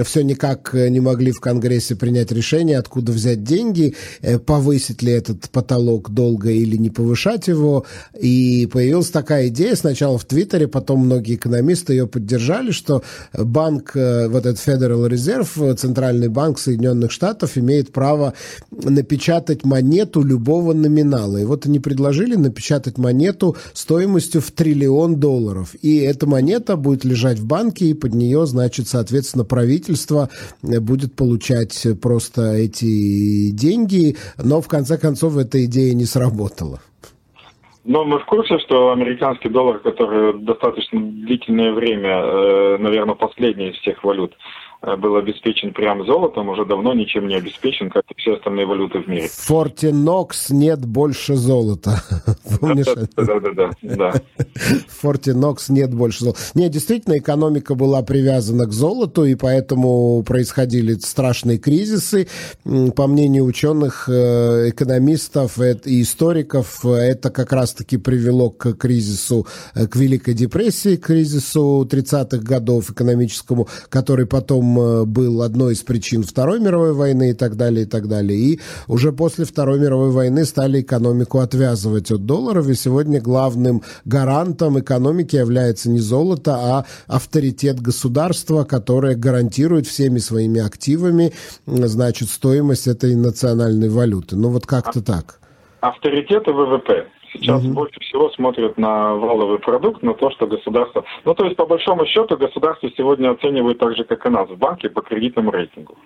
[0.05, 5.49] все никак не могли в Конгрессе принять решение, откуда взять деньги, э, повысить ли этот
[5.51, 7.87] потолок долго или не повышать его,
[8.19, 14.29] и появилась такая идея сначала в Твиттере, потом многие экономисты ее поддержали, что банк, э,
[14.29, 18.35] вот этот Federal Reserve, Центральный банк Соединенных Штатов, имеет право
[18.71, 21.37] напечатать монету любого номинала.
[21.37, 25.75] И вот они предложили напечатать монету стоимостью в триллион долларов.
[25.83, 30.29] И эта монета будет лежать в банке, и под нее, значит, соответственно, правительство
[30.63, 36.81] будет получать просто эти деньги, но в конце концов эта идея не сработала.
[37.89, 43.77] Но мы в курсе, что американский доллар, который достаточно длительное время, э, наверное, последний из
[43.77, 44.37] всех валют,
[44.83, 49.09] был обеспечен прям золотом, уже давно ничем не обеспечен, как и все остальные валюты в
[49.09, 49.29] мире.
[49.29, 52.03] В Форте Нокс нет больше золота.
[52.61, 52.87] Помнишь?
[53.17, 54.13] Да, да, да.
[54.89, 56.39] В Форте Нокс нет больше золота.
[56.55, 62.29] Нет, действительно, экономика была привязана к золоту, и поэтому происходили страшные кризисы.
[62.95, 69.97] По мнению ученых, э, экономистов и историков, это как раз-таки привело к кризису, э, к
[69.97, 76.61] Великой депрессии, к кризису 30-х годов экономическому, который потом Э, был одной из причин Второй
[76.61, 78.39] мировой войны и так далее, и так далее.
[78.39, 84.79] И уже после Второй мировой войны стали экономику отвязывать от долларов, и сегодня главным гарантом
[84.79, 91.33] экономики является не золото, а авторитет государства, которое гарантирует всеми своими активами,
[91.67, 94.37] значит, стоимость этой национальной валюты.
[94.37, 95.39] Ну вот как-то так.
[95.81, 97.07] Авторитет и ВВП.
[97.37, 97.75] Сейчас угу.
[97.75, 101.05] больше всего смотрят на валовый продукт, на то, что государство...
[101.25, 104.57] Ну, то есть, по большому счету, государство сегодня оценивает так же, как и нас в
[104.57, 105.97] банке, по кредитному рейтингу.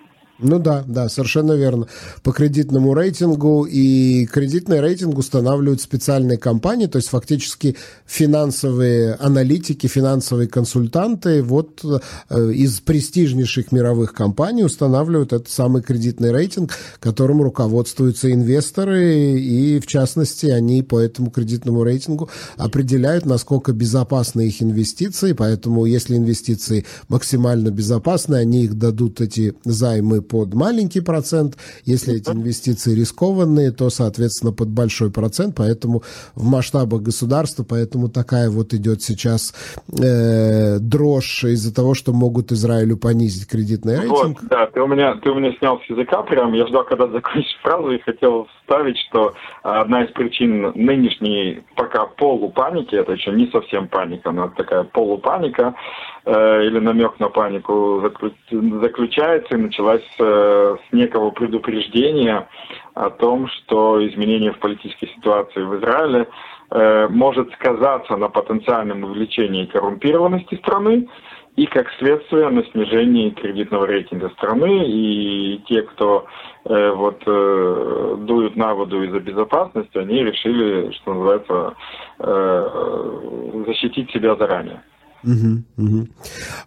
[0.41, 1.87] Ну да, да, совершенно верно.
[2.23, 7.75] По кредитному рейтингу и кредитный рейтинг устанавливают специальные компании, то есть фактически
[8.07, 11.43] финансовые аналитики, финансовые консультанты.
[11.43, 11.85] Вот
[12.29, 19.85] э, из престижнейших мировых компаний устанавливают этот самый кредитный рейтинг, которым руководствуются инвесторы, и в
[19.85, 27.69] частности они по этому кредитному рейтингу определяют, насколько безопасны их инвестиции, поэтому если инвестиции максимально
[27.69, 31.57] безопасны, они их дадут эти займы под маленький процент.
[31.83, 35.55] Если эти инвестиции рискованные, то, соответственно, под большой процент.
[35.57, 36.03] Поэтому
[36.35, 39.53] в масштабах государства, поэтому такая вот идет сейчас
[40.01, 44.41] э, дрожь из-за того, что могут Израилю понизить кредитный рейтинг.
[44.41, 46.53] Вот, да, ты у меня, ты у меня снял с языка прям.
[46.53, 52.95] Я ждал, когда закончишь фразу и хотел вставить, что одна из причин нынешней пока полупаники,
[52.95, 55.75] это еще не совсем паника, но такая полупаника,
[56.23, 57.99] Э, или намек на панику
[58.51, 62.47] заключается и началась с некого предупреждения
[62.93, 66.27] о том, что изменение в политической ситуации в Израиле
[66.71, 71.07] э, может сказаться на потенциальном увеличении коррумпированности страны
[71.55, 74.85] и, как следствие, на снижении кредитного рейтинга страны.
[74.87, 76.25] И те, кто
[76.65, 81.73] э, вот э, дуют на воду из-за безопасности, они решили, что называется,
[82.19, 84.81] э, защитить себя заранее.
[85.23, 86.07] Угу, угу.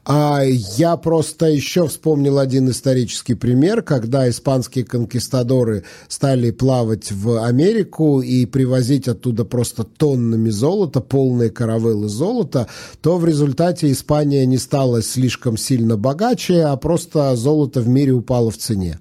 [0.05, 8.21] А я просто еще вспомнил один исторический пример, когда испанские конкистадоры стали плавать в Америку
[8.21, 12.69] и привозить оттуда просто тоннами золота, полные каравеллы золота,
[13.01, 18.51] то в результате Испания не стала слишком сильно богаче, а просто золото в мире упало
[18.51, 19.01] в цене.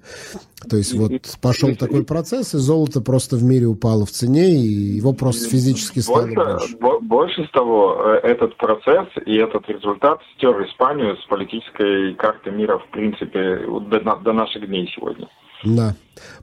[0.68, 4.96] То есть вот пошел такой процесс, и золото просто в мире упало в цене, и
[4.96, 6.76] его просто физически стало больше.
[6.78, 12.78] Больше, больше того, э, этот процесс и этот результат стер Испанию с политической карты мира,
[12.78, 15.28] в принципе, до, до наших дней сегодня.
[15.64, 15.94] Да.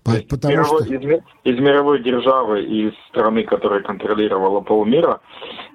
[0.04, 0.96] Потому мировой, что...
[0.96, 5.22] из, из мировой державы и из страны, которая контролировала полмира,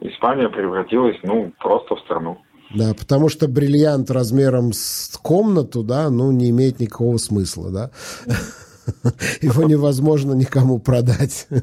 [0.01, 2.39] Испания превратилась, ну, просто в страну.
[2.77, 7.91] Да, потому что бриллиант размером с комнату, да, ну, не имеет никакого смысла, да.
[9.43, 11.47] Его невозможно никому продать.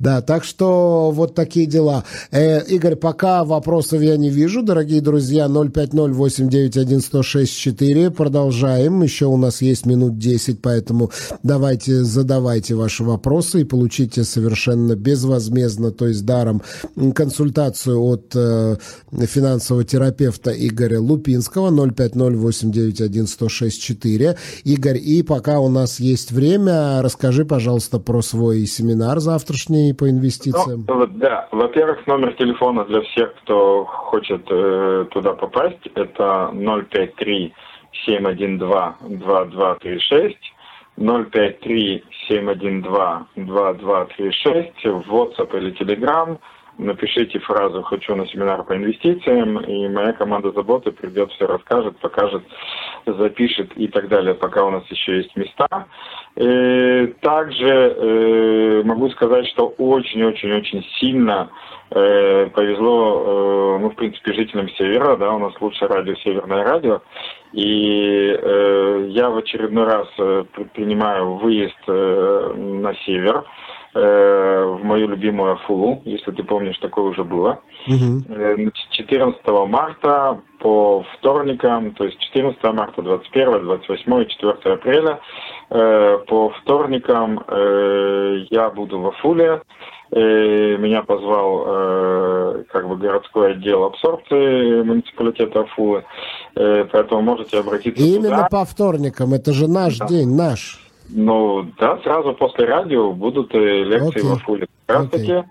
[0.00, 2.04] Да, так что вот такие дела.
[2.32, 4.60] Э, Игорь, пока вопросов я не вижу.
[4.62, 8.10] Дорогие друзья, 050-891-1064.
[8.10, 9.00] Продолжаем.
[9.02, 15.92] Еще у нас есть минут 10, поэтому давайте задавайте ваши вопросы и получите совершенно безвозмездно,
[15.92, 16.62] то есть даром,
[17.14, 18.76] консультацию от э,
[19.12, 24.36] финансового терапевта Игоря Лупинского 050-891-1064.
[24.64, 27.02] Игорь, и пока у нас есть время.
[27.02, 30.84] Расскажи, пожалуйста, про свой семинар завтрашний по инвестициям.
[30.86, 37.52] Ну, да, во-первых, номер телефона для всех, кто хочет э, туда попасть, это 053
[38.06, 40.36] 712 2236.
[40.96, 46.38] 053 712 2236 в WhatsApp или Telegram
[46.78, 52.42] напишите фразу «хочу на семинар по инвестициям», и моя команда заботы придет, все расскажет, покажет,
[53.06, 55.86] запишет и так далее, пока у нас еще есть места.
[56.36, 61.50] И также э, могу сказать, что очень-очень-очень сильно
[61.90, 67.02] э, повезло, э, ну, в принципе, жителям Севера, да, у нас лучшее радио Северное радио,
[67.52, 73.63] и э, я в очередной раз э, предпринимаю выезд э, на север, э,
[73.94, 77.60] в мою любимую Афулу, если ты помнишь, такое уже было.
[77.86, 78.72] Угу.
[78.90, 85.20] 14 марта по вторникам, то есть 14 марта, 21, 28, 4 апреля,
[85.70, 89.60] э, по вторникам э, я буду в Афуле.
[90.10, 96.04] Э, меня позвал э, как бы городской отдел абсорбции муниципалитета Афулы,
[96.54, 98.28] э, поэтому можете обратиться И туда.
[98.28, 100.06] именно по вторникам, это же наш да.
[100.06, 100.83] день, наш.
[101.10, 104.28] Ну, да, сразу после радио будут э, лекции okay.
[104.28, 104.66] в Афуле.
[104.86, 105.32] Как раз таки.
[105.32, 105.44] Okay.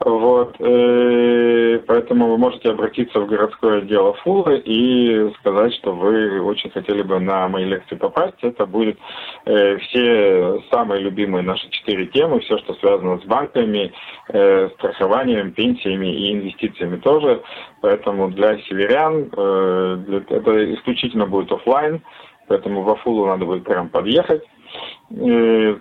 [0.00, 6.70] Вот, э, поэтому вы можете обратиться в городское отдел Афулы и сказать, что вы очень
[6.70, 8.36] хотели бы на мои лекции попасть.
[8.42, 8.98] Это будет
[9.44, 13.92] э, все самые любимые наши четыре темы, все, что связано с банками,
[14.28, 17.42] э, страхованием, пенсиями и инвестициями тоже.
[17.82, 22.02] Поэтому для северян э, это исключительно будет офлайн,
[22.48, 24.42] поэтому в Афулу надо будет прям подъехать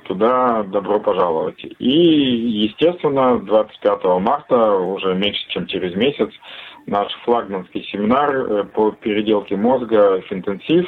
[0.07, 1.63] туда добро пожаловать.
[1.79, 6.29] И, естественно, 25 марта, уже меньше, чем через месяц,
[6.85, 10.87] наш флагманский семинар э, по переделке мозга «Финтенсив»,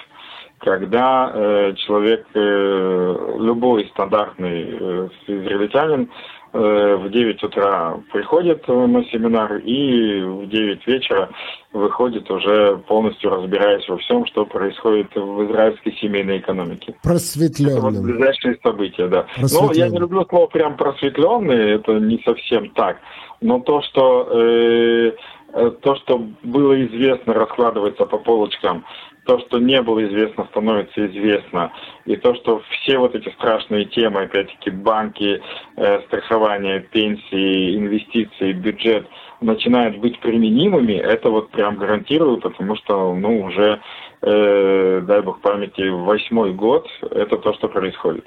[0.60, 6.12] когда э, человек, э, любой стандартный э, израильтянин, Э,
[6.56, 11.30] в 9 утра приходит на семинар и в 9 вечера
[11.74, 16.96] выходит уже полностью разбираясь во всем, что происходит в израильской семейной экономике.
[17.04, 17.78] Просветленным.
[17.78, 19.26] Это вот ближайшие события, да.
[19.38, 22.98] Но я не люблю слово прям просветленный, это не совсем так.
[23.42, 25.12] Но то, что э,
[25.54, 28.86] э то, что было известно, раскладывается по полочкам
[29.26, 31.72] то, что не было известно, становится известно.
[32.06, 35.42] И то, что все вот эти страшные темы, опять-таки банки,
[35.76, 39.08] э, страхование, пенсии, инвестиции, бюджет,
[39.42, 43.82] начинают быть применимыми, это вот прям гарантирую, потому что, ну, уже,
[44.22, 48.26] э, дай бог памяти, восьмой год это то, что происходит.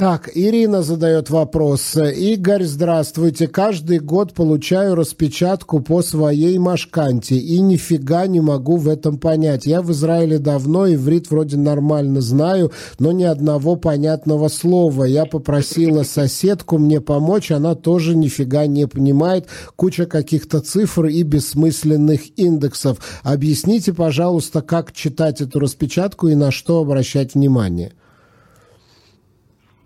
[0.00, 1.94] Так, Ирина задает вопрос.
[1.94, 3.46] Игорь, здравствуйте.
[3.46, 9.66] Каждый год получаю распечатку по своей Машканте и нифига не могу в этом понять.
[9.66, 15.04] Я в Израиле давно, иврит вроде нормально знаю, но ни одного понятного слова.
[15.04, 19.48] Я попросила соседку мне помочь, она тоже нифига не понимает.
[19.76, 23.20] Куча каких-то цифр и бессмысленных индексов.
[23.22, 27.92] Объясните, пожалуйста, как читать эту распечатку и на что обращать внимание.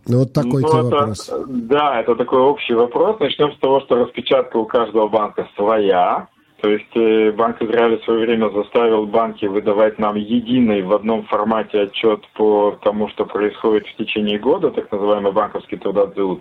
[0.06, 1.32] Ну, вот такой ну, это, вопрос.
[1.48, 3.18] Да, это такой общий вопрос.
[3.20, 6.28] Начнем с того, что распечатка у каждого банка своя.
[6.64, 11.26] То есть э, Банк Израиля в свое время заставил банки выдавать нам единый в одном
[11.26, 16.40] формате отчет по тому, что происходит в течение года, так называемый банковский трудоотзыв,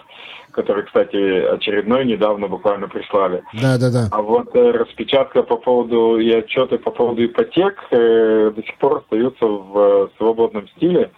[0.51, 3.43] который, кстати, очередной недавно буквально прислали.
[3.61, 4.07] Да, да, да.
[4.13, 8.99] А вот э, распечатка по поводу и отчеты по поводу ипотек э, до сих пор
[8.99, 11.11] остаются в свободном стиле.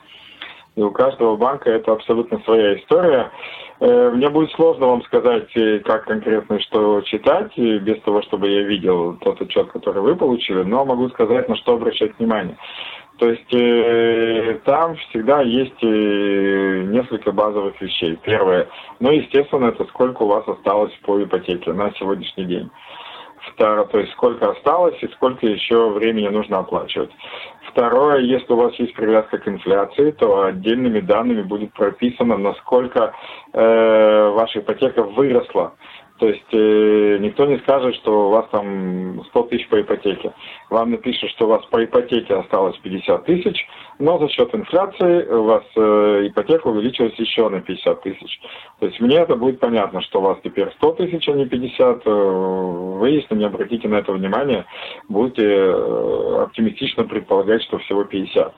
[0.76, 3.32] И у каждого банка это абсолютно своя история.
[3.80, 8.64] Э, мне будет сложно вам сказать, э, как конкретно что читать, без того, чтобы я
[8.64, 12.58] видел тот отчет, который вы получили, но могу сказать, на что обращать внимание.
[13.20, 18.18] То есть э, там всегда есть несколько базовых вещей.
[18.24, 18.68] Первое,
[19.00, 22.70] ну, естественно, это сколько у вас осталось по ипотеке на сегодняшний день.
[23.54, 27.12] Второе, то есть сколько осталось и сколько еще времени нужно оплачивать.
[27.70, 33.14] Второе, если у вас есть привязка к инфляции, то отдельными данными будет прописано, насколько
[33.54, 35.74] э, ваша ипотека выросла.
[36.18, 40.34] То есть э, никто не скажет, что у вас там 100 тысяч по ипотеке.
[40.70, 43.68] Вам напишут, что у вас по ипотеке осталось 50 тысяч,
[44.00, 48.40] но за счет инфляции у вас э, ипотека увеличилась еще на 50 тысяч.
[48.80, 52.02] То есть мне это будет понятно, что у вас теперь 100 тысяч, а не 50.
[52.06, 54.66] Э, вы, если не обратите на это внимание,
[55.10, 58.54] будете э, оптимистично предполагать, что всего 50.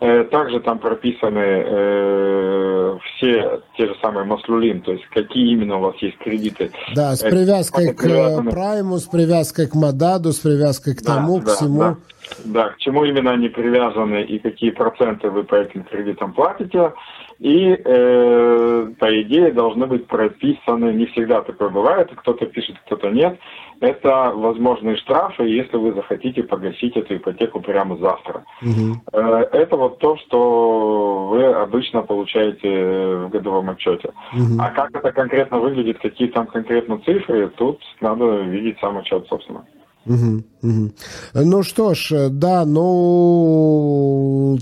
[0.00, 5.80] Э, также там прописаны э, все те же самые маслюлин, то есть какие именно у
[5.80, 6.70] вас есть кредиты.
[6.94, 11.38] Да, с э, привязкой к прайму, с привязкой к Мададу, с привязкой к да, тому,
[11.38, 11.78] да, к всему.
[11.78, 11.96] Да.
[12.44, 16.92] Да, к чему именно они привязаны и какие проценты вы по этим кредитам платите.
[17.38, 23.38] и, э, по идее, должны быть прописаны, не всегда такое бывает, кто-то пишет, кто-то нет,
[23.84, 28.44] это возможные штрафы, если вы захотите погасить эту ипотеку прямо завтра.
[28.62, 29.18] Угу.
[29.52, 34.12] Это вот то, что вы обычно получаете в годовом отчете.
[34.32, 34.58] Угу.
[34.58, 39.64] А как это конкретно выглядит, какие там конкретно цифры, тут надо видеть сам отчет, собственно.
[40.06, 40.90] Угу, угу.
[41.34, 42.82] Ну что ж, да, ну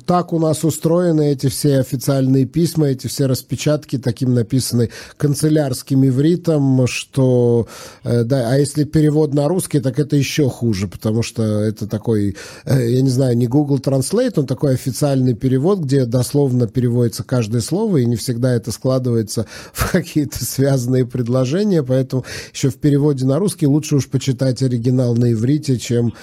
[0.07, 6.87] так у нас устроены эти все официальные письма, эти все распечатки таким написаны канцелярским ивритом,
[6.87, 7.67] что
[8.05, 12.37] э, да, а если перевод на русский, так это еще хуже, потому что это такой,
[12.65, 17.61] э, я не знаю, не Google Translate, он такой официальный перевод, где дословно переводится каждое
[17.61, 23.39] слово, и не всегда это складывается в какие-то связанные предложения, поэтому еще в переводе на
[23.39, 26.15] русский лучше уж почитать оригинал на иврите, чем...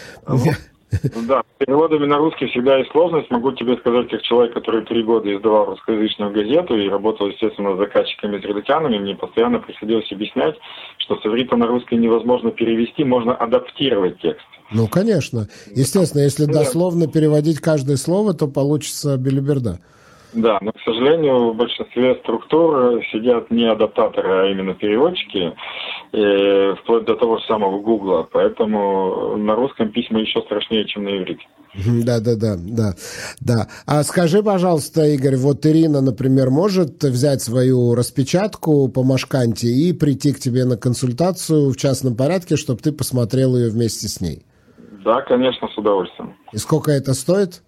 [0.92, 3.30] Ну да, с переводами на русский всегда есть сложность.
[3.30, 7.78] Могу тебе сказать, как человек, который три года издавал русскоязычную газету и работал, естественно, с
[7.78, 10.56] заказчиками-израильтянами, мне постоянно приходилось объяснять,
[10.98, 14.46] что с иврита на русский невозможно перевести, можно адаптировать текст.
[14.72, 15.48] Ну, конечно.
[15.76, 19.80] Естественно, если дословно переводить каждое слово, то получится белиберда.
[20.34, 25.54] Да, но, к сожалению, в большинстве структур сидят не адаптаторы, а именно переводчики,
[26.12, 28.28] э, вплоть до того же самого Гугла.
[28.32, 31.44] Поэтому на русском письма еще страшнее, чем на иврите.
[32.06, 32.94] Да, да, да, да,
[33.42, 33.68] да.
[33.86, 40.34] А скажи, пожалуйста, Игорь, вот Ирина, например, может взять свою распечатку по Машканте и прийти
[40.34, 44.44] к тебе на консультацию в частном порядке, чтобы ты посмотрел ее вместе с ней?
[45.04, 46.36] Да, конечно, с удовольствием.
[46.52, 47.62] И сколько это стоит?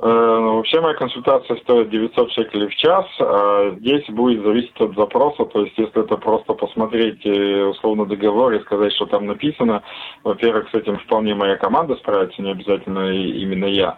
[0.00, 3.04] Э, вообще моя консультация стоит 900 шекелей в час.
[3.18, 5.44] А здесь будет зависеть от запроса.
[5.46, 9.82] То есть, если это просто посмотреть э, условно договор и сказать, что там написано,
[10.22, 13.96] во-первых, с этим вполне моя команда справится, не обязательно именно я.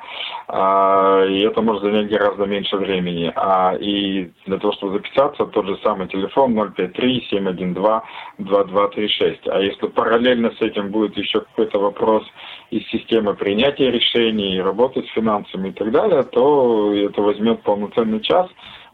[0.49, 3.31] А, и это может занять гораздо меньше времени.
[3.37, 9.51] А, и для того, чтобы записаться, тот же самый телефон 053-712-2236.
[9.51, 12.25] А если параллельно с этим будет еще какой-то вопрос
[12.71, 18.49] из системы принятия решений, работы с финансами и так далее, то это возьмет полноценный час,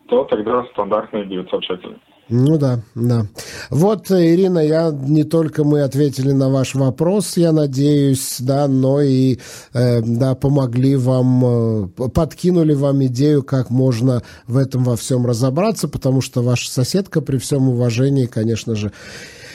[0.09, 1.99] то тогда стандартные 900 шекелей.
[2.28, 3.26] Ну да, да.
[3.70, 9.38] Вот, Ирина, я не только мы ответили на ваш вопрос, я надеюсь, да, но и
[9.72, 15.86] э, да, помогли вам, э, подкинули вам идею, как можно в этом во всем разобраться,
[15.86, 18.90] потому что ваша соседка при всем уважении, конечно же,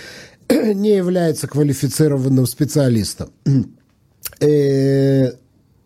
[0.49, 3.31] не является квалифицированным специалистом.
[4.39, 5.31] Э,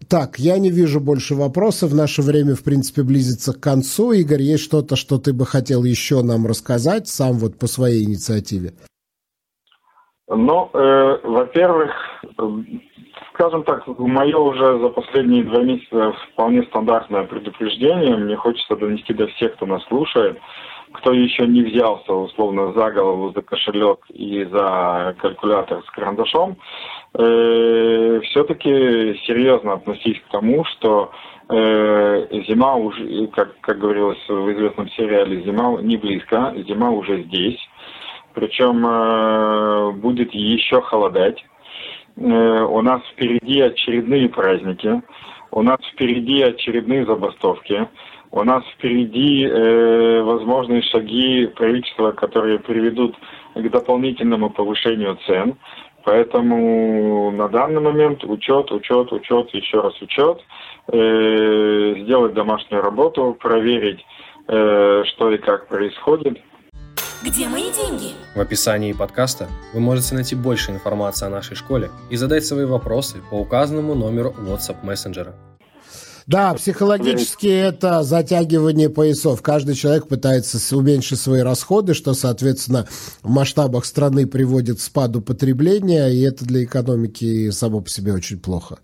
[0.09, 1.93] так, я не вижу больше вопросов.
[1.93, 4.11] Наше время, в принципе, близится к концу.
[4.11, 8.73] Игорь, есть что-то, что ты бы хотел еще нам рассказать, сам вот по своей инициативе?
[10.27, 11.91] Ну, э, во-первых,
[13.35, 18.15] скажем так, мое уже за последние два месяца вполне стандартное предупреждение.
[18.15, 20.39] Мне хочется донести до всех, кто нас слушает,
[20.95, 26.57] кто еще не взялся условно за голову, за кошелек и за калькулятор с карандашом,
[27.17, 31.11] э, все-таки серьезно относись к тому, что
[31.49, 37.59] э, зима уже, как, как говорилось в известном сериале, зима не близко, зима уже здесь.
[38.33, 41.43] Причем э, будет еще холодать.
[42.17, 42.21] Э,
[42.63, 45.01] у нас впереди очередные праздники,
[45.51, 47.87] у нас впереди очередные забастовки.
[48.35, 53.15] У нас впереди э, возможные шаги правительства, которые приведут
[53.55, 55.55] к дополнительному повышению цен.
[56.03, 60.41] Поэтому на данный момент учет, учет, учет, еще раз учет,
[60.91, 64.05] э, сделать домашнюю работу, проверить,
[64.49, 66.37] э, что и как происходит.
[67.23, 68.11] Где мои деньги?
[68.35, 73.23] В описании подкаста вы можете найти больше информации о нашей школе и задать свои вопросы
[73.31, 75.33] по указанному номеру WhatsApp мессенджера.
[76.27, 79.43] Да, психологически это затягивание поясов.
[79.43, 82.85] Каждый человек пытается уменьшить свои расходы, что, соответственно,
[83.21, 88.39] в масштабах страны приводит к спаду потребления, и это для экономики само по себе очень
[88.39, 88.77] плохо.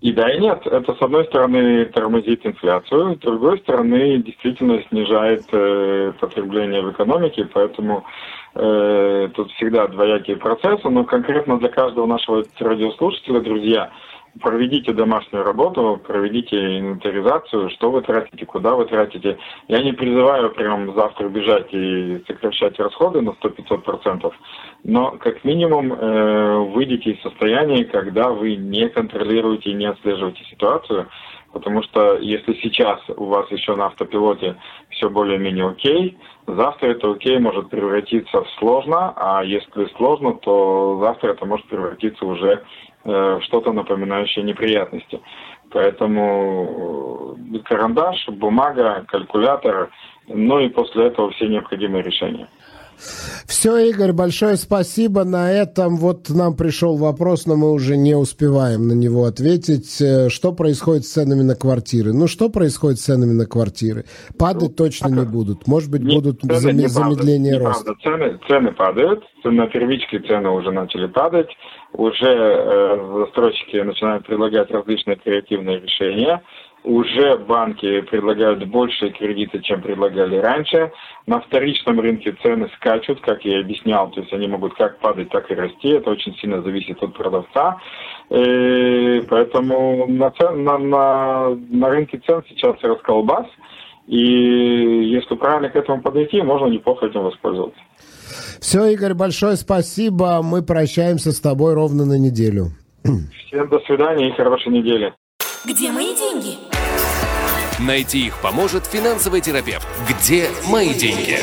[0.00, 0.64] И да, и нет.
[0.64, 7.48] Это, с одной стороны, тормозит инфляцию, с другой стороны, действительно снижает э, потребление в экономике,
[7.52, 8.04] поэтому
[8.54, 13.90] э, тут всегда двоякие процессы, но конкретно для каждого нашего радиослушателя, друзья,
[14.40, 19.38] проведите домашнюю работу, проведите инвентаризацию, что вы тратите, куда вы тратите.
[19.68, 24.32] Я не призываю прям завтра бежать и сокращать расходы на 100-500%,
[24.84, 31.08] но как минимум э, выйдите из состояния, когда вы не контролируете и не отслеживаете ситуацию,
[31.52, 34.56] потому что если сейчас у вас еще на автопилоте
[34.90, 41.32] все более-менее окей, завтра это окей может превратиться в сложно, а если сложно, то завтра
[41.32, 45.20] это может превратиться уже Э, что-то напоминающее неприятности.
[45.70, 49.90] Поэтому э, карандаш, бумага, калькулятор,
[50.26, 52.48] ну и после этого все необходимые решения.
[53.46, 55.22] Все, Игорь, большое спасибо.
[55.24, 60.00] На этом вот нам пришел вопрос, но мы уже не успеваем на него ответить.
[60.00, 62.12] Э, что происходит с ценами на квартиры?
[62.12, 64.04] Ну, что происходит с ценами на квартиры?
[64.38, 65.66] Падать ну, точно не будут.
[65.66, 66.76] Может быть, не, будут зам...
[66.76, 67.94] не замедление падают, роста.
[68.02, 69.22] Цены, цены падают.
[69.44, 71.48] На первичке цены уже начали падать.
[71.92, 76.42] Уже э, застройщики начинают предлагать различные креативные решения
[76.84, 80.92] уже банки предлагают больше кредиты, чем предлагали раньше.
[81.26, 85.28] На вторичном рынке цены скачут, как я и объяснял, то есть они могут как падать,
[85.30, 85.88] так и расти.
[85.88, 87.78] Это очень сильно зависит от продавца.
[88.30, 93.46] И поэтому на, цен, на, на, на рынке цен сейчас расколбас.
[94.06, 97.80] И если правильно к этому подойти, можно неплохо этим воспользоваться.
[98.60, 100.42] Все, Игорь, большое спасибо.
[100.42, 102.72] Мы прощаемся с тобой ровно на неделю.
[103.02, 105.14] Всем до свидания и хорошей недели.
[105.64, 106.58] Где мои деньги?
[107.80, 109.86] Найти их поможет финансовый терапевт.
[110.08, 111.36] Где мои деньги?